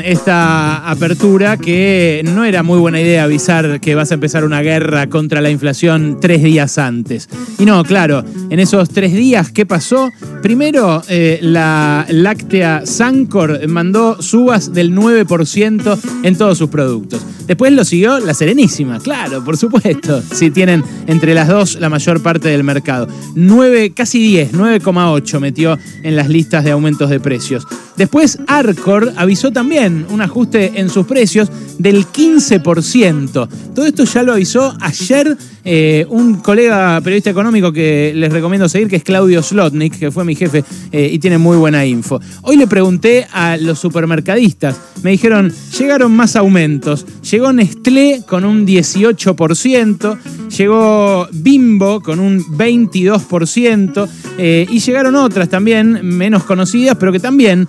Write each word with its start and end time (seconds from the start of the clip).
esta 0.00 0.88
apertura 0.88 1.56
que 1.56 2.22
no 2.24 2.44
era 2.44 2.62
muy 2.62 2.78
buena 2.78 3.00
idea 3.00 3.24
avisar 3.24 3.80
que 3.80 3.94
vas 3.94 4.10
a 4.10 4.14
empezar 4.14 4.44
una 4.44 4.62
guerra 4.62 5.08
contra 5.08 5.40
la 5.40 5.50
inflación 5.50 6.18
tres 6.20 6.42
días 6.42 6.78
antes. 6.78 7.28
Y 7.58 7.64
no, 7.64 7.82
claro, 7.84 8.24
en 8.50 8.58
esos 8.58 8.88
tres 8.90 9.12
días, 9.12 9.50
¿qué 9.50 9.66
pasó? 9.66 10.10
Primero, 10.42 11.02
eh, 11.08 11.38
la 11.42 12.06
láctea 12.08 12.82
Sancor 12.84 13.66
mandó 13.68 14.20
subas 14.20 14.72
del 14.72 14.94
9% 14.94 15.98
en 16.22 16.36
todos 16.36 16.58
sus 16.58 16.68
productos. 16.70 17.24
Después 17.46 17.72
lo 17.72 17.84
siguió 17.84 18.18
la 18.20 18.34
Serenísima, 18.34 18.98
claro, 19.00 19.44
por 19.44 19.56
supuesto. 19.56 20.22
Si 20.34 20.50
tienen 20.50 20.82
entre 21.06 21.34
las 21.34 21.48
dos 21.48 21.76
la 21.76 21.88
mayor 21.88 22.22
parte 22.22 22.48
del 22.48 22.64
mercado. 22.64 23.06
9, 23.34 23.92
casi 23.94 24.18
10, 24.18 24.52
9,8 24.52 25.40
metió 25.40 25.78
en 26.02 26.16
las 26.16 26.28
listas 26.28 26.64
de 26.64 26.72
aumentos 26.72 27.08
de 27.08 27.20
precios. 27.20 27.66
Después 27.96 28.38
Arcor 28.48 29.12
avisó 29.16 29.52
también 29.52 30.06
un 30.10 30.20
ajuste 30.20 30.72
en 30.80 30.88
sus 30.88 31.06
precios 31.06 31.48
del 31.78 32.06
15%. 32.06 33.48
Todo 33.74 33.86
esto 33.86 34.04
ya 34.04 34.22
lo 34.22 34.32
avisó 34.32 34.76
ayer 34.80 35.36
eh, 35.64 36.04
un 36.08 36.36
colega 36.36 37.00
periodista 37.02 37.30
económico 37.30 37.72
que 37.72 38.12
les 38.14 38.32
recomiendo 38.32 38.68
seguir, 38.68 38.88
que 38.88 38.96
es 38.96 39.04
Claudio 39.04 39.42
Slotnik, 39.42 39.98
que 39.98 40.10
fue 40.10 40.24
mi 40.24 40.34
jefe 40.34 40.64
eh, 40.92 41.10
y 41.12 41.18
tiene 41.18 41.38
muy 41.38 41.56
buena 41.56 41.86
info. 41.86 42.20
Hoy 42.42 42.56
le 42.56 42.66
pregunté 42.66 43.26
a 43.32 43.56
los 43.56 43.78
supermercadistas, 43.78 44.76
me 45.02 45.12
dijeron, 45.12 45.52
llegaron 45.78 46.12
más 46.12 46.36
aumentos. 46.36 47.06
Llegó 47.34 47.52
Nestlé 47.52 48.22
con 48.28 48.44
un 48.44 48.64
18%, 48.64 50.18
llegó 50.56 51.26
Bimbo 51.32 52.00
con 52.00 52.20
un 52.20 52.38
22%, 52.38 54.08
eh, 54.38 54.64
y 54.70 54.78
llegaron 54.78 55.16
otras 55.16 55.48
también 55.48 55.98
menos 56.06 56.44
conocidas, 56.44 56.96
pero 56.96 57.10
que 57.10 57.18
también 57.18 57.66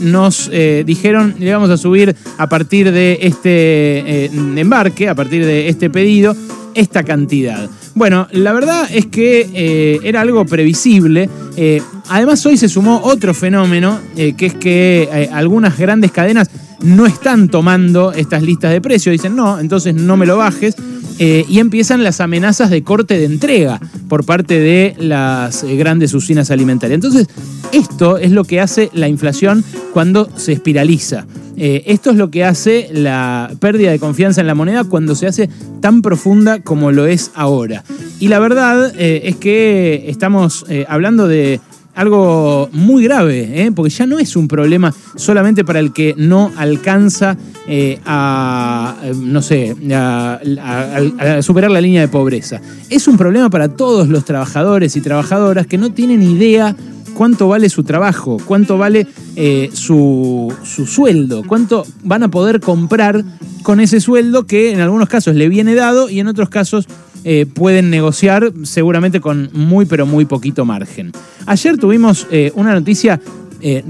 nos 0.00 0.50
dijeron, 0.84 1.36
le 1.38 1.52
vamos 1.52 1.70
a 1.70 1.76
subir 1.76 2.16
a 2.38 2.48
partir 2.48 2.90
de 2.90 3.20
este 3.22 4.26
embarque, 4.60 5.08
a 5.08 5.14
partir 5.14 5.46
de 5.46 5.68
este 5.68 5.90
pedido, 5.90 6.34
esta 6.74 7.04
cantidad. 7.04 7.70
Bueno, 7.94 8.28
la 8.30 8.52
verdad 8.52 8.88
es 8.92 9.06
que 9.06 9.48
eh, 9.52 9.98
era 10.04 10.20
algo 10.20 10.44
previsible. 10.44 11.28
Eh, 11.56 11.82
además, 12.08 12.46
hoy 12.46 12.56
se 12.56 12.68
sumó 12.68 13.00
otro 13.02 13.34
fenómeno, 13.34 13.98
eh, 14.16 14.34
que 14.36 14.46
es 14.46 14.54
que 14.54 15.28
algunas 15.32 15.76
grandes 15.76 16.12
cadenas 16.12 16.48
no 16.80 17.06
están 17.06 17.48
tomando 17.48 18.12
estas 18.12 18.42
listas 18.42 18.72
de 18.72 18.80
precios. 18.80 19.12
Dicen, 19.12 19.36
no, 19.36 19.58
entonces 19.58 19.94
no 19.94 20.16
me 20.16 20.26
lo 20.26 20.36
bajes. 20.36 20.74
y 21.18 21.58
empiezan 21.58 22.04
las 22.04 22.20
amenazas 22.20 22.70
de 22.70 22.84
corte 22.84 23.18
de 23.18 23.24
entrega 23.24 23.80
por 24.08 24.24
parte 24.24 24.60
de 24.60 24.94
las 24.98 25.64
grandes 25.64 26.14
usinas 26.14 26.52
alimentarias. 26.52 26.94
Entonces, 26.94 27.26
esto 27.72 28.18
es 28.18 28.30
lo 28.30 28.44
que 28.44 28.60
hace 28.60 28.88
la 28.92 29.08
inflación 29.08 29.64
cuando 29.92 30.28
se 30.36 30.52
espiraliza. 30.52 31.26
Eh, 31.60 31.82
esto 31.86 32.10
es 32.10 32.16
lo 32.16 32.30
que 32.30 32.44
hace 32.44 32.88
la 32.92 33.50
pérdida 33.58 33.90
de 33.90 33.98
confianza 33.98 34.40
en 34.40 34.46
la 34.46 34.54
moneda 34.54 34.84
cuando 34.84 35.16
se 35.16 35.26
hace 35.26 35.50
tan 35.80 36.02
profunda 36.02 36.60
como 36.60 36.92
lo 36.92 37.06
es 37.06 37.32
ahora. 37.34 37.82
Y 38.20 38.28
la 38.28 38.38
verdad 38.38 38.92
eh, 38.96 39.22
es 39.24 39.36
que 39.36 40.04
estamos 40.06 40.64
eh, 40.68 40.86
hablando 40.88 41.26
de 41.26 41.60
algo 41.98 42.68
muy 42.72 43.02
grave, 43.02 43.72
porque 43.74 43.90
ya 43.90 44.06
no 44.06 44.20
es 44.20 44.36
un 44.36 44.46
problema 44.46 44.94
solamente 45.16 45.64
para 45.64 45.80
el 45.80 45.92
que 45.92 46.14
no 46.16 46.52
alcanza 46.56 47.36
a, 48.06 48.96
no 49.16 49.42
sé, 49.42 49.74
a, 49.92 50.38
superar 51.42 51.72
la 51.72 51.80
línea 51.80 52.00
de 52.00 52.08
pobreza. 52.08 52.60
Es 52.88 53.08
un 53.08 53.16
problema 53.16 53.50
para 53.50 53.68
todos 53.68 54.06
los 54.08 54.24
trabajadores 54.24 54.94
y 54.94 55.00
trabajadoras 55.00 55.66
que 55.66 55.76
no 55.76 55.90
tienen 55.90 56.22
idea 56.22 56.76
cuánto 57.14 57.48
vale 57.48 57.68
su 57.68 57.82
trabajo, 57.82 58.36
cuánto 58.44 58.78
vale 58.78 59.08
eh, 59.34 59.70
su, 59.72 60.54
sueldo, 60.64 61.42
cuánto 61.44 61.84
van 62.04 62.22
a 62.22 62.30
poder 62.30 62.60
comprar 62.60 63.24
con 63.64 63.80
ese 63.80 64.00
sueldo 64.00 64.46
que 64.46 64.70
en 64.70 64.80
algunos 64.80 65.08
casos 65.08 65.34
le 65.34 65.48
viene 65.48 65.74
dado 65.74 66.08
y 66.08 66.20
en 66.20 66.28
otros 66.28 66.48
casos 66.48 66.86
eh, 67.24 67.46
pueden 67.46 67.90
negociar 67.90 68.52
seguramente 68.64 69.20
con 69.20 69.50
muy 69.52 69.86
pero 69.86 70.06
muy 70.06 70.24
poquito 70.24 70.64
margen. 70.64 71.12
Ayer 71.46 71.76
tuvimos 71.76 72.26
eh, 72.30 72.52
una 72.54 72.72
noticia 72.72 73.20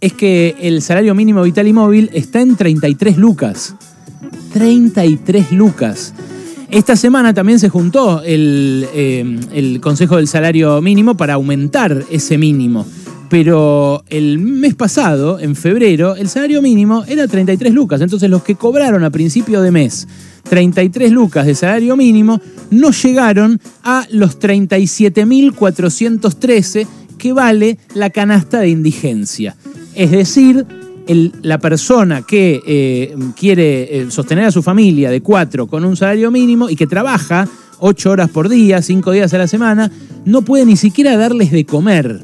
es 0.00 0.12
que 0.12 0.56
el 0.60 0.82
salario 0.82 1.14
mínimo 1.14 1.40
vital 1.42 1.68
y 1.68 1.72
móvil 1.72 2.10
está 2.12 2.40
en 2.40 2.56
33 2.56 3.16
lucas. 3.16 3.76
33 4.54 5.50
lucas. 5.50 6.14
Esta 6.70 6.94
semana 6.94 7.34
también 7.34 7.58
se 7.58 7.68
juntó 7.68 8.22
el, 8.22 8.86
el 9.52 9.80
Consejo 9.80 10.14
del 10.16 10.28
Salario 10.28 10.80
Mínimo 10.80 11.16
para 11.16 11.34
aumentar 11.34 12.04
ese 12.10 12.38
mínimo 12.38 12.86
pero 13.30 14.04
el 14.10 14.38
mes 14.38 14.74
pasado, 14.76 15.40
en 15.40 15.56
febrero, 15.56 16.14
el 16.14 16.28
salario 16.28 16.62
mínimo 16.62 17.02
era 17.08 17.26
33 17.26 17.74
lucas. 17.74 18.00
Entonces 18.00 18.30
los 18.30 18.44
que 18.44 18.54
cobraron 18.54 19.02
a 19.02 19.10
principio 19.10 19.60
de 19.60 19.72
mes 19.72 20.06
33 20.48 21.10
lucas 21.10 21.44
de 21.46 21.56
salario 21.56 21.96
mínimo 21.96 22.40
no 22.70 22.92
llegaron 22.92 23.60
a 23.82 24.06
los 24.12 24.38
37.413 24.38 26.86
que 27.18 27.32
vale 27.32 27.78
la 27.94 28.10
canasta 28.10 28.60
de 28.60 28.68
indigencia. 28.68 29.56
Es 29.96 30.12
decir, 30.12 30.64
la 31.06 31.58
persona 31.58 32.22
que 32.22 32.62
eh, 32.66 33.16
quiere 33.36 33.98
eh, 33.98 34.10
sostener 34.10 34.46
a 34.46 34.50
su 34.50 34.62
familia 34.62 35.10
de 35.10 35.20
cuatro 35.20 35.66
con 35.66 35.84
un 35.84 35.96
salario 35.96 36.30
mínimo 36.30 36.70
y 36.70 36.76
que 36.76 36.86
trabaja 36.86 37.48
8 37.78 38.10
horas 38.10 38.30
por 38.30 38.48
día, 38.48 38.80
5 38.80 39.12
días 39.12 39.34
a 39.34 39.38
la 39.38 39.46
semana, 39.46 39.90
no 40.24 40.42
puede 40.42 40.64
ni 40.64 40.76
siquiera 40.76 41.16
darles 41.16 41.50
de 41.50 41.66
comer. 41.66 42.22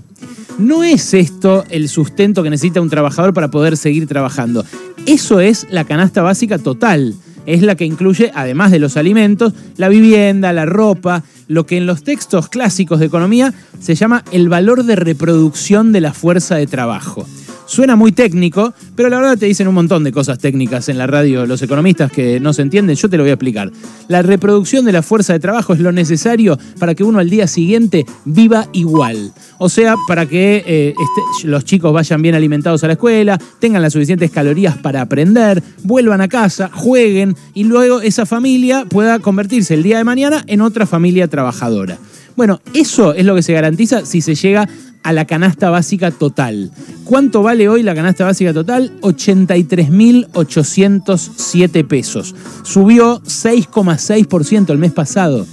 No 0.59 0.85
es 0.85 1.15
esto 1.15 1.65
el 1.71 1.89
sustento 1.89 2.43
que 2.43 2.51
necesita 2.51 2.81
un 2.81 2.91
trabajador 2.91 3.33
para 3.33 3.51
poder 3.51 3.77
seguir 3.77 4.07
trabajando. 4.07 4.65
Eso 5.07 5.41
es 5.41 5.67
la 5.71 5.85
canasta 5.85 6.23
básica 6.23 6.59
total. 6.59 7.15
Es 7.47 7.63
la 7.63 7.75
que 7.75 7.87
incluye, 7.87 8.31
además 8.35 8.71
de 8.71 8.79
los 8.79 8.97
alimentos, 8.97 9.55
la 9.77 9.89
vivienda, 9.89 10.53
la 10.53 10.67
ropa, 10.67 11.25
lo 11.49 11.65
que 11.65 11.79
en 11.79 11.87
los 11.87 12.05
textos 12.05 12.49
clásicos 12.49 13.01
de 13.01 13.07
economía 13.07 13.55
se 13.81 13.95
llama 13.95 14.23
el 14.33 14.49
valor 14.49 14.85
de 14.85 14.97
reproducción 14.97 15.93
de 15.93 16.03
la 16.03 16.13
fuerza 16.13 16.57
de 16.57 16.67
trabajo. 16.67 17.27
Suena 17.71 17.95
muy 17.95 18.11
técnico, 18.11 18.75
pero 18.97 19.09
la 19.11 19.19
verdad 19.19 19.39
te 19.39 19.47
dicen 19.47 19.69
un 19.69 19.75
montón 19.75 20.03
de 20.03 20.11
cosas 20.11 20.41
técnicas 20.41 20.89
en 20.89 20.99
la 20.99 21.07
radio 21.07 21.47
los 21.47 21.63
economistas 21.63 22.11
que 22.11 22.41
no 22.41 22.53
se 22.53 22.63
entienden. 22.63 22.97
Yo 22.97 23.09
te 23.09 23.17
lo 23.17 23.23
voy 23.23 23.31
a 23.31 23.35
explicar. 23.35 23.71
La 24.09 24.23
reproducción 24.23 24.85
de 24.85 24.91
la 24.91 25.03
fuerza 25.03 25.35
de 25.35 25.39
trabajo 25.39 25.73
es 25.73 25.79
lo 25.79 25.93
necesario 25.93 26.59
para 26.81 26.97
que 26.97 27.05
uno 27.05 27.21
al 27.21 27.31
día 27.31 27.47
siguiente 27.47 28.07
viva 28.25 28.67
igual. 28.73 29.33
O 29.59 29.69
sea, 29.69 29.95
para 30.09 30.27
que 30.27 30.65
eh, 30.67 30.95
este, 30.99 31.47
los 31.47 31.65
chicos 31.65 31.93
vayan 31.93 32.21
bien 32.21 32.35
alimentados 32.35 32.83
a 32.83 32.89
la 32.89 32.95
escuela, 32.95 33.39
tengan 33.61 33.83
las 33.83 33.93
suficientes 33.93 34.33
calorías 34.33 34.77
para 34.77 35.03
aprender, 35.03 35.63
vuelvan 35.85 36.23
a 36.23 36.29
casa, 36.29 36.73
jueguen 36.75 37.37
y 37.55 37.63
luego 37.63 38.01
esa 38.01 38.27
familia 38.27 38.85
pueda 38.85 39.21
convertirse 39.21 39.75
el 39.75 39.85
día 39.85 39.99
de 39.99 40.03
mañana 40.03 40.43
en 40.49 40.61
otra 40.61 40.87
familia 40.87 41.29
trabajadora. 41.29 41.99
Bueno, 42.37 42.61
eso 42.75 43.15
es 43.15 43.25
lo 43.25 43.35
que 43.35 43.43
se 43.43 43.53
garantiza 43.53 44.07
si 44.07 44.23
se 44.23 44.35
llega 44.35 44.69
a 45.03 45.13
la 45.13 45.27
canasta 45.27 45.71
básica 45.71 46.11
total. 46.11 46.71
¿Cuánto 47.05 47.43
vale 47.43 47.69
hoy 47.69 47.83
la 47.83 47.95
canasta 47.95 48.25
básica 48.25 48.53
total? 48.53 48.93
83.807 49.01 51.87
pesos. 51.87 52.35
Subió 52.63 53.23
6,6% 53.23 54.71
el 54.71 54.79
mes 54.79 54.93
pasado. 54.93 55.47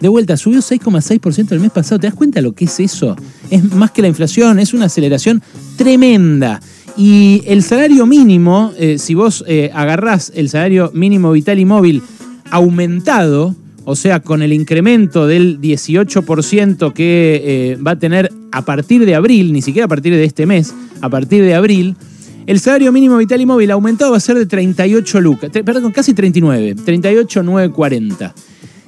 De 0.00 0.08
vuelta, 0.08 0.36
subió 0.36 0.60
6,6% 0.60 1.52
el 1.52 1.60
mes 1.60 1.70
pasado. 1.70 1.98
¿Te 1.98 2.06
das 2.06 2.14
cuenta 2.14 2.42
lo 2.42 2.52
que 2.52 2.66
es 2.66 2.80
eso? 2.80 3.16
Es 3.50 3.72
más 3.72 3.90
que 3.90 4.02
la 4.02 4.08
inflación, 4.08 4.58
es 4.58 4.74
una 4.74 4.86
aceleración 4.86 5.42
tremenda. 5.76 6.60
Y 6.96 7.42
el 7.46 7.62
salario 7.62 8.06
mínimo, 8.06 8.72
eh, 8.78 8.98
si 8.98 9.14
vos 9.14 9.44
eh, 9.46 9.70
agarrás 9.74 10.32
el 10.34 10.48
salario 10.48 10.90
mínimo 10.94 11.32
vital 11.32 11.58
y 11.58 11.64
móvil 11.64 12.02
aumentado, 12.50 13.54
o 13.84 13.96
sea, 13.96 14.20
con 14.20 14.42
el 14.42 14.52
incremento 14.52 15.26
del 15.26 15.60
18% 15.60 16.92
que 16.92 17.42
eh, 17.44 17.76
va 17.76 17.92
a 17.92 17.98
tener 17.98 18.32
a 18.56 18.62
partir 18.62 19.04
de 19.04 19.14
abril, 19.14 19.52
ni 19.52 19.60
siquiera 19.60 19.84
a 19.84 19.88
partir 19.88 20.14
de 20.14 20.24
este 20.24 20.46
mes, 20.46 20.74
a 21.02 21.10
partir 21.10 21.42
de 21.42 21.54
abril, 21.54 21.94
el 22.46 22.58
salario 22.58 22.90
mínimo 22.90 23.18
vital 23.18 23.40
y 23.40 23.46
móvil 23.46 23.70
aumentado 23.70 24.12
va 24.12 24.16
a 24.16 24.20
ser 24.20 24.38
de 24.38 24.46
38 24.46 25.20
lucas, 25.20 25.50
perdón, 25.50 25.92
casi 25.92 26.14
39, 26.14 26.76
38,940. 26.82 28.34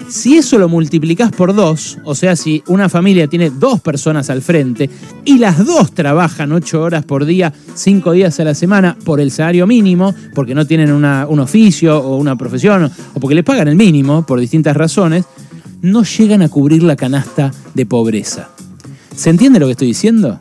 Si 0.08 0.38
eso 0.38 0.56
lo 0.56 0.70
multiplicás 0.70 1.32
por 1.32 1.54
dos, 1.54 1.98
o 2.04 2.14
sea, 2.14 2.34
si 2.34 2.62
una 2.66 2.88
familia 2.88 3.26
tiene 3.26 3.50
dos 3.50 3.80
personas 3.82 4.30
al 4.30 4.40
frente 4.40 4.88
y 5.26 5.36
las 5.36 5.66
dos 5.66 5.92
trabajan 5.92 6.52
ocho 6.52 6.80
horas 6.80 7.04
por 7.04 7.26
día, 7.26 7.52
cinco 7.74 8.12
días 8.12 8.40
a 8.40 8.44
la 8.44 8.54
semana 8.54 8.96
por 9.04 9.20
el 9.20 9.30
salario 9.30 9.66
mínimo, 9.66 10.14
porque 10.34 10.54
no 10.54 10.66
tienen 10.66 10.92
un 10.92 11.40
oficio 11.40 11.98
o 11.98 12.16
una 12.16 12.36
profesión, 12.36 12.90
o 13.12 13.20
porque 13.20 13.34
les 13.34 13.44
pagan 13.44 13.68
el 13.68 13.76
mínimo 13.76 14.24
por 14.24 14.40
distintas 14.40 14.74
razones, 14.74 15.26
no 15.82 16.04
llegan 16.04 16.40
a 16.40 16.48
cubrir 16.48 16.82
la 16.84 16.96
canasta 16.96 17.52
de 17.74 17.84
pobreza. 17.84 18.48
¿Se 19.18 19.30
entiende 19.30 19.58
lo 19.58 19.66
que 19.66 19.72
estoy 19.72 19.88
diciendo? 19.88 20.38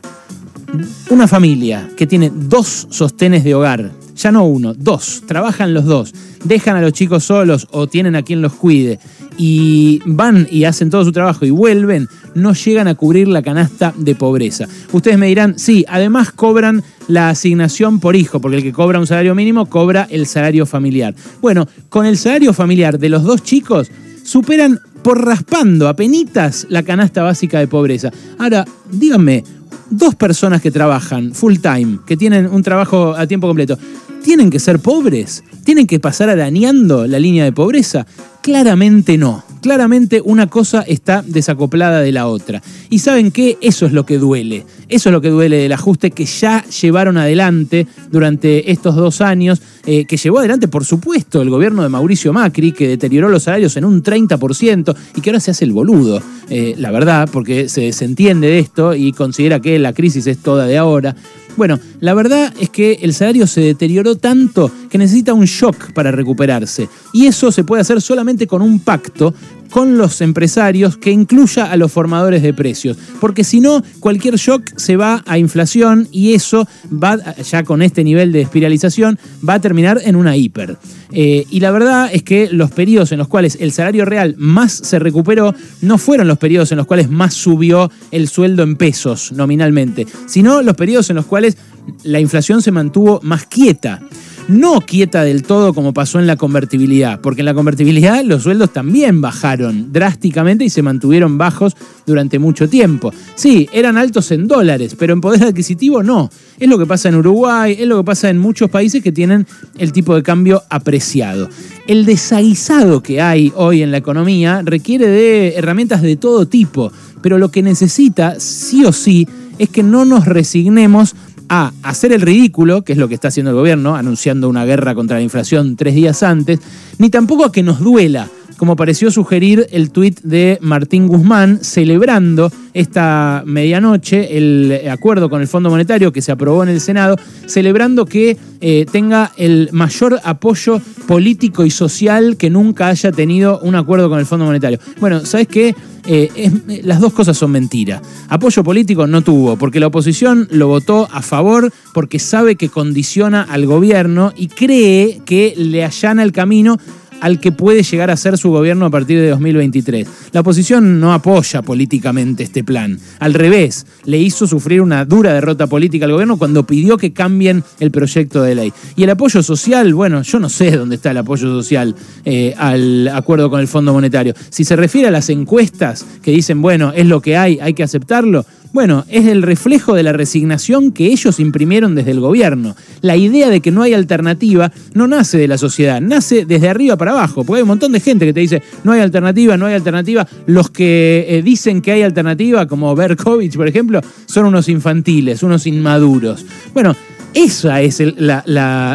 una 1.10 1.26
familia 1.26 1.88
que 1.96 2.06
tiene 2.06 2.30
dos 2.32 2.86
sostenes 2.90 3.42
de 3.42 3.54
hogar, 3.54 3.90
ya 4.14 4.30
no 4.30 4.44
uno, 4.44 4.72
dos, 4.72 5.24
trabajan 5.26 5.74
los 5.74 5.84
dos, 5.84 6.14
dejan 6.44 6.76
a 6.76 6.80
los 6.80 6.92
chicos 6.92 7.24
solos 7.24 7.66
o 7.72 7.88
tienen 7.88 8.14
a 8.14 8.22
quien 8.22 8.40
los 8.40 8.52
cuide 8.52 9.00
y 9.36 10.00
van 10.04 10.46
y 10.50 10.62
hacen 10.62 10.90
todo 10.90 11.04
su 11.04 11.10
trabajo 11.10 11.44
y 11.44 11.50
vuelven, 11.50 12.06
no 12.34 12.52
llegan 12.52 12.86
a 12.86 12.94
cubrir 12.94 13.26
la 13.26 13.42
canasta 13.42 13.94
de 13.96 14.14
pobreza. 14.14 14.66
Ustedes 14.92 15.18
me 15.18 15.26
dirán, 15.26 15.58
sí, 15.58 15.84
además 15.88 16.30
cobran 16.30 16.84
la 17.08 17.30
asignación 17.30 17.98
por 17.98 18.14
hijo, 18.14 18.40
porque 18.40 18.58
el 18.58 18.62
que 18.62 18.72
cobra 18.72 19.00
un 19.00 19.08
salario 19.08 19.34
mínimo 19.34 19.66
cobra 19.66 20.06
el 20.10 20.26
salario 20.26 20.66
familiar. 20.66 21.16
Bueno, 21.40 21.66
con 21.88 22.06
el 22.06 22.16
salario 22.16 22.52
familiar 22.52 22.98
de 22.98 23.08
los 23.08 23.24
dos 23.24 23.42
chicos 23.42 23.90
superan 24.28 24.78
por 25.02 25.24
raspando 25.24 25.94
penitas 25.96 26.66
la 26.68 26.82
canasta 26.82 27.22
básica 27.22 27.60
de 27.60 27.66
pobreza. 27.66 28.10
Ahora, 28.38 28.66
díganme, 28.92 29.42
dos 29.88 30.14
personas 30.16 30.60
que 30.60 30.70
trabajan 30.70 31.32
full 31.34 31.56
time, 31.56 32.00
que 32.06 32.18
tienen 32.18 32.46
un 32.46 32.62
trabajo 32.62 33.14
a 33.16 33.26
tiempo 33.26 33.46
completo, 33.46 33.78
¿tienen 34.22 34.50
que 34.50 34.60
ser 34.60 34.80
pobres? 34.80 35.42
¿Tienen 35.64 35.86
que 35.86 35.98
pasar 35.98 36.28
arañando 36.28 37.06
la 37.06 37.18
línea 37.18 37.44
de 37.44 37.52
pobreza? 37.52 38.06
Claramente 38.42 39.16
no. 39.16 39.42
Claramente 39.68 40.22
una 40.24 40.46
cosa 40.46 40.80
está 40.80 41.20
desacoplada 41.20 42.00
de 42.00 42.10
la 42.10 42.26
otra. 42.26 42.62
Y 42.88 43.00
saben 43.00 43.30
qué, 43.30 43.58
eso 43.60 43.84
es 43.84 43.92
lo 43.92 44.06
que 44.06 44.16
duele. 44.16 44.64
Eso 44.88 45.10
es 45.10 45.12
lo 45.12 45.20
que 45.20 45.28
duele 45.28 45.58
del 45.58 45.72
ajuste 45.72 46.10
que 46.10 46.24
ya 46.24 46.64
llevaron 46.64 47.18
adelante 47.18 47.86
durante 48.10 48.72
estos 48.72 48.96
dos 48.96 49.20
años, 49.20 49.60
eh, 49.84 50.06
que 50.06 50.16
llevó 50.16 50.38
adelante, 50.38 50.68
por 50.68 50.86
supuesto, 50.86 51.42
el 51.42 51.50
gobierno 51.50 51.82
de 51.82 51.90
Mauricio 51.90 52.32
Macri, 52.32 52.72
que 52.72 52.88
deterioró 52.88 53.28
los 53.28 53.42
salarios 53.42 53.76
en 53.76 53.84
un 53.84 54.02
30% 54.02 54.96
y 55.16 55.20
que 55.20 55.28
ahora 55.28 55.40
se 55.40 55.50
hace 55.50 55.66
el 55.66 55.72
boludo, 55.72 56.22
eh, 56.48 56.74
la 56.78 56.90
verdad, 56.90 57.28
porque 57.30 57.68
se 57.68 57.82
desentiende 57.82 58.46
de 58.46 58.60
esto 58.60 58.94
y 58.94 59.12
considera 59.12 59.60
que 59.60 59.78
la 59.78 59.92
crisis 59.92 60.26
es 60.28 60.38
toda 60.38 60.64
de 60.64 60.78
ahora. 60.78 61.14
Bueno, 61.58 61.78
la 62.00 62.14
verdad 62.14 62.52
es 62.60 62.70
que 62.70 62.98
el 63.02 63.14
salario 63.14 63.46
se 63.46 63.60
deterioró 63.60 64.16
tanto 64.16 64.70
que 64.88 64.98
necesita 64.98 65.34
un 65.34 65.44
shock 65.44 65.92
para 65.92 66.10
recuperarse. 66.10 66.88
Y 67.12 67.26
eso 67.26 67.52
se 67.52 67.64
puede 67.64 67.82
hacer 67.82 68.00
solamente 68.00 68.46
con 68.46 68.62
un 68.62 68.80
pacto 68.80 69.34
con 69.70 69.98
los 69.98 70.20
empresarios 70.20 70.96
que 70.96 71.10
incluya 71.10 71.70
a 71.70 71.76
los 71.76 71.92
formadores 71.92 72.42
de 72.42 72.54
precios. 72.54 72.96
Porque 73.20 73.44
si 73.44 73.60
no, 73.60 73.82
cualquier 74.00 74.36
shock 74.36 74.62
se 74.76 74.96
va 74.96 75.22
a 75.26 75.38
inflación 75.38 76.08
y 76.10 76.34
eso 76.34 76.66
va, 76.90 77.18
ya 77.36 77.62
con 77.64 77.82
este 77.82 78.04
nivel 78.04 78.32
de 78.32 78.42
espiralización, 78.42 79.18
va 79.46 79.54
a 79.54 79.60
terminar 79.60 80.00
en 80.04 80.16
una 80.16 80.36
hiper. 80.36 80.78
Eh, 81.12 81.46
y 81.50 81.60
la 81.60 81.70
verdad 81.70 82.10
es 82.12 82.22
que 82.22 82.48
los 82.50 82.70
periodos 82.70 83.12
en 83.12 83.18
los 83.18 83.28
cuales 83.28 83.56
el 83.60 83.72
salario 83.72 84.04
real 84.04 84.34
más 84.36 84.72
se 84.72 84.98
recuperó 84.98 85.54
no 85.80 85.96
fueron 85.96 86.28
los 86.28 86.38
periodos 86.38 86.70
en 86.72 86.78
los 86.78 86.86
cuales 86.86 87.08
más 87.08 87.32
subió 87.34 87.90
el 88.10 88.28
sueldo 88.28 88.62
en 88.62 88.76
pesos 88.76 89.32
nominalmente, 89.32 90.06
sino 90.26 90.60
los 90.60 90.76
periodos 90.76 91.08
en 91.08 91.16
los 91.16 91.26
cuales 91.26 91.56
la 92.04 92.20
inflación 92.20 92.62
se 92.62 92.70
mantuvo 92.70 93.20
más 93.22 93.46
quieta 93.46 94.00
no 94.48 94.80
quieta 94.80 95.24
del 95.24 95.42
todo 95.42 95.74
como 95.74 95.92
pasó 95.92 96.18
en 96.18 96.26
la 96.26 96.36
convertibilidad, 96.36 97.20
porque 97.20 97.42
en 97.42 97.46
la 97.46 97.54
convertibilidad 97.54 98.24
los 98.24 98.42
sueldos 98.42 98.72
también 98.72 99.20
bajaron 99.20 99.92
drásticamente 99.92 100.64
y 100.64 100.70
se 100.70 100.82
mantuvieron 100.82 101.36
bajos 101.36 101.76
durante 102.06 102.38
mucho 102.38 102.68
tiempo. 102.68 103.12
Sí, 103.34 103.68
eran 103.72 103.98
altos 103.98 104.32
en 104.32 104.48
dólares, 104.48 104.96
pero 104.98 105.12
en 105.12 105.20
poder 105.20 105.44
adquisitivo 105.44 106.02
no. 106.02 106.30
Es 106.58 106.68
lo 106.68 106.78
que 106.78 106.86
pasa 106.86 107.10
en 107.10 107.16
Uruguay, 107.16 107.76
es 107.78 107.86
lo 107.86 107.98
que 107.98 108.04
pasa 108.04 108.30
en 108.30 108.38
muchos 108.38 108.70
países 108.70 109.02
que 109.02 109.12
tienen 109.12 109.46
el 109.76 109.92
tipo 109.92 110.14
de 110.14 110.22
cambio 110.22 110.62
apreciado. 110.70 111.50
El 111.86 112.06
desaguisado 112.06 113.02
que 113.02 113.20
hay 113.20 113.52
hoy 113.54 113.82
en 113.82 113.90
la 113.90 113.98
economía 113.98 114.62
requiere 114.64 115.08
de 115.08 115.56
herramientas 115.56 116.00
de 116.00 116.16
todo 116.16 116.48
tipo, 116.48 116.90
pero 117.20 117.36
lo 117.36 117.50
que 117.50 117.62
necesita, 117.62 118.40
sí 118.40 118.84
o 118.86 118.92
sí, 118.92 119.28
es 119.58 119.68
que 119.68 119.82
no 119.82 120.04
nos 120.04 120.24
resignemos 120.24 121.14
a 121.48 121.72
hacer 121.82 122.12
el 122.12 122.20
ridículo, 122.20 122.82
que 122.82 122.92
es 122.92 122.98
lo 122.98 123.08
que 123.08 123.14
está 123.14 123.28
haciendo 123.28 123.50
el 123.50 123.56
gobierno, 123.56 123.96
anunciando 123.96 124.48
una 124.48 124.64
guerra 124.64 124.94
contra 124.94 125.16
la 125.16 125.22
inflación 125.22 125.76
tres 125.76 125.94
días 125.94 126.22
antes, 126.22 126.60
ni 126.98 127.10
tampoco 127.10 127.44
a 127.44 127.52
que 127.52 127.62
nos 127.62 127.80
duela, 127.80 128.28
como 128.58 128.76
pareció 128.76 129.10
sugerir 129.10 129.66
el 129.70 129.90
tuit 129.90 130.20
de 130.20 130.58
Martín 130.60 131.06
Guzmán, 131.06 131.60
celebrando 131.62 132.52
esta 132.74 133.42
medianoche 133.46 134.36
el 134.36 134.82
acuerdo 134.90 135.30
con 135.30 135.40
el 135.40 135.48
Fondo 135.48 135.70
Monetario 135.70 136.12
que 136.12 136.20
se 136.20 136.32
aprobó 136.32 136.62
en 136.62 136.68
el 136.68 136.80
Senado, 136.80 137.16
celebrando 137.46 138.04
que 138.04 138.36
eh, 138.60 138.84
tenga 138.90 139.32
el 139.36 139.70
mayor 139.72 140.20
apoyo 140.24 140.80
político 141.06 141.64
y 141.64 141.70
social 141.70 142.36
que 142.36 142.50
nunca 142.50 142.88
haya 142.88 143.12
tenido 143.12 143.60
un 143.60 143.76
acuerdo 143.76 144.10
con 144.10 144.18
el 144.18 144.26
Fondo 144.26 144.44
Monetario. 144.44 144.78
Bueno, 145.00 145.24
¿sabes 145.24 145.48
qué? 145.48 145.74
Eh, 146.06 146.82
las 146.84 147.00
dos 147.00 147.12
cosas 147.12 147.36
son 147.36 147.50
mentiras. 147.50 148.02
Apoyo 148.28 148.64
político 148.64 149.06
no 149.06 149.22
tuvo, 149.22 149.56
porque 149.56 149.78
la 149.78 149.88
oposición 149.88 150.48
lo 150.50 150.66
votó 150.66 151.08
a 151.12 151.22
favor 151.22 151.72
porque 151.94 152.18
sabe 152.18 152.56
que 152.56 152.68
condiciona 152.68 153.42
al 153.42 153.66
gobierno 153.66 154.32
y 154.36 154.48
cree 154.48 155.20
que 155.24 155.54
le 155.56 155.84
allana 155.84 156.22
el 156.22 156.32
camino 156.32 156.78
al 157.20 157.40
que 157.40 157.52
puede 157.52 157.82
llegar 157.82 158.10
a 158.10 158.16
ser 158.16 158.38
su 158.38 158.50
gobierno 158.50 158.86
a 158.86 158.90
partir 158.90 159.20
de 159.20 159.28
2023. 159.30 160.06
La 160.32 160.40
oposición 160.40 161.00
no 161.00 161.12
apoya 161.12 161.62
políticamente 161.62 162.42
este 162.42 162.64
plan. 162.64 162.98
Al 163.18 163.34
revés, 163.34 163.86
le 164.04 164.18
hizo 164.18 164.46
sufrir 164.46 164.80
una 164.80 165.04
dura 165.04 165.32
derrota 165.32 165.66
política 165.66 166.04
al 166.04 166.12
gobierno 166.12 166.38
cuando 166.38 166.64
pidió 166.64 166.96
que 166.96 167.12
cambien 167.12 167.64
el 167.80 167.90
proyecto 167.90 168.42
de 168.42 168.54
ley. 168.54 168.72
Y 168.96 169.04
el 169.04 169.10
apoyo 169.10 169.42
social, 169.42 169.94
bueno, 169.94 170.22
yo 170.22 170.38
no 170.38 170.48
sé 170.48 170.70
dónde 170.72 170.96
está 170.96 171.10
el 171.10 171.18
apoyo 171.18 171.48
social 171.48 171.94
eh, 172.24 172.54
al 172.56 173.08
acuerdo 173.08 173.50
con 173.50 173.60
el 173.60 173.68
Fondo 173.68 173.92
Monetario. 173.92 174.34
Si 174.50 174.64
se 174.64 174.76
refiere 174.76 175.08
a 175.08 175.12
las 175.12 175.30
encuestas 175.30 176.04
que 176.22 176.30
dicen, 176.30 176.62
bueno, 176.62 176.92
es 176.94 177.06
lo 177.06 177.20
que 177.20 177.36
hay, 177.36 177.58
hay 177.60 177.74
que 177.74 177.82
aceptarlo, 177.82 178.44
bueno, 178.78 179.04
es 179.08 179.26
el 179.26 179.42
reflejo 179.42 179.96
de 179.96 180.04
la 180.04 180.12
resignación 180.12 180.92
que 180.92 181.06
ellos 181.06 181.40
imprimieron 181.40 181.96
desde 181.96 182.12
el 182.12 182.20
gobierno. 182.20 182.76
La 183.00 183.16
idea 183.16 183.50
de 183.50 183.60
que 183.60 183.72
no 183.72 183.82
hay 183.82 183.92
alternativa 183.92 184.70
no 184.94 185.08
nace 185.08 185.36
de 185.36 185.48
la 185.48 185.58
sociedad, 185.58 186.00
nace 186.00 186.44
desde 186.44 186.68
arriba 186.68 186.96
para 186.96 187.10
abajo, 187.10 187.42
porque 187.42 187.58
hay 187.58 187.62
un 187.62 187.70
montón 187.70 187.90
de 187.90 187.98
gente 187.98 188.24
que 188.24 188.32
te 188.32 188.38
dice, 188.38 188.62
no 188.84 188.92
hay 188.92 189.00
alternativa, 189.00 189.56
no 189.56 189.66
hay 189.66 189.74
alternativa. 189.74 190.28
Los 190.46 190.70
que 190.70 191.26
eh, 191.28 191.42
dicen 191.42 191.82
que 191.82 191.90
hay 191.90 192.02
alternativa, 192.02 192.68
como 192.68 192.94
Berkovich, 192.94 193.56
por 193.56 193.66
ejemplo, 193.66 194.00
son 194.26 194.46
unos 194.46 194.68
infantiles, 194.68 195.42
unos 195.42 195.66
inmaduros. 195.66 196.46
Bueno, 196.72 196.94
esa 197.34 197.82
ese 197.82 198.14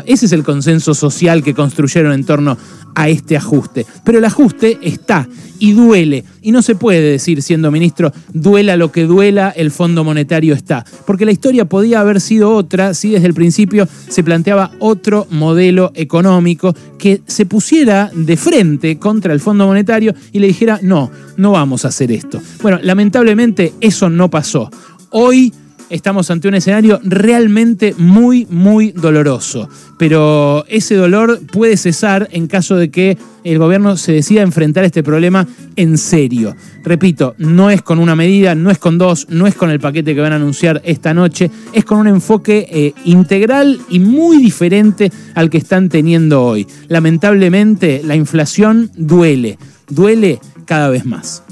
es 0.06 0.32
el 0.32 0.44
consenso 0.46 0.94
social 0.94 1.44
que 1.44 1.54
construyeron 1.54 2.14
en 2.14 2.24
torno 2.24 2.58
a 2.96 3.10
este 3.10 3.38
ajuste. 3.38 3.86
Pero 4.04 4.18
el 4.18 4.26
ajuste 4.26 4.78
está 4.82 5.28
y 5.60 5.72
duele. 5.72 6.26
Y 6.42 6.52
no 6.52 6.62
se 6.62 6.76
puede 6.76 7.02
decir, 7.02 7.42
siendo 7.42 7.72
ministro, 7.72 8.12
duela 8.34 8.76
lo 8.76 8.92
que 8.92 9.04
duela, 9.04 9.50
el 9.50 9.72
Fondo 9.72 10.04
Monetario 10.04 10.54
está. 10.54 10.86
Porque 11.06 11.26
la 11.26 11.32
historia 11.32 11.66
podía 11.66 12.02
haber 12.02 12.20
sido 12.20 12.54
otra 12.54 12.94
si 12.94 13.12
desde 13.12 13.28
el 13.28 13.34
principio 13.34 13.88
se 14.10 14.24
planteaba 14.24 14.72
otro 14.80 15.26
modelo 15.30 15.92
económico 15.96 16.76
que 16.98 17.22
se 17.28 17.46
pusiera 17.46 18.12
de 18.14 18.38
frente 18.38 18.98
contra 18.98 19.34
el 19.34 19.40
Fondo 19.40 19.66
Monetario 19.66 20.14
y 20.32 20.40
le 20.40 20.48
dijera, 20.48 20.80
no, 20.82 21.10
no 21.38 21.52
vamos 21.52 21.86
a 21.86 21.90
hacer 21.90 22.12
esto. 22.12 22.42
Bueno, 22.62 22.80
lamentablemente 22.82 23.74
eso 23.80 24.10
no 24.10 24.30
pasó. 24.30 24.70
Hoy 25.12 25.54
estamos 25.94 26.32
ante 26.32 26.48
un 26.48 26.56
escenario 26.56 27.00
realmente 27.04 27.94
muy, 27.98 28.48
muy 28.50 28.92
doloroso. 28.92 29.70
Pero 30.00 30.66
ese 30.68 30.96
dolor 30.96 31.40
puede 31.52 31.78
cesar 31.78 32.28
en 32.32 32.48
caso 32.48 32.76
de 32.76 32.90
que 32.90 33.18
el 33.44 33.60
gobierno 33.60 33.96
se 33.96 34.14
decida 34.14 34.42
enfrentar 34.42 34.86
este 34.86 35.04
problema 35.04 35.48
en 35.76 36.00
serio. 36.00 36.56
Repito, 36.84 37.36
no 37.38 37.70
es 37.70 37.84
con 37.84 38.00
una 38.00 38.16
medida, 38.16 38.56
no 38.56 38.72
es 38.72 38.80
con 38.80 38.98
dos, 38.98 39.28
no 39.30 39.46
es 39.46 39.54
con 39.54 39.70
el 39.70 39.80
paquete 39.80 40.16
que 40.16 40.22
van 40.22 40.34
a 40.34 40.38
anunciar 40.38 40.82
esta 40.84 41.14
noche, 41.14 41.52
es 41.74 41.86
con 41.86 42.00
un 42.00 42.08
enfoque 42.08 42.68
eh, 42.72 42.94
integral 43.06 43.80
y 43.88 44.00
muy 44.00 44.38
diferente 44.38 45.12
al 45.36 45.52
que 45.52 45.60
están 45.60 45.90
teniendo 45.90 46.44
hoy. 46.44 46.66
Lamentablemente, 46.88 48.02
la 48.04 48.16
inflación 48.16 48.90
duele, 48.96 49.60
duele 49.90 50.40
cada 50.66 50.90
vez 50.90 51.06
más. 51.06 51.44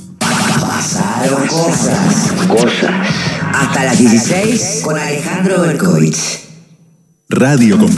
Pasaron 1.21 1.47
cosas. 1.47 2.33
Cosas. 2.47 2.91
Hasta 3.53 3.85
las 3.85 3.97
16 3.99 4.81
con 4.83 4.97
Alejandro 4.97 5.61
Berkovich. 5.61 6.41
Radio 7.29 7.77
con 7.77 7.89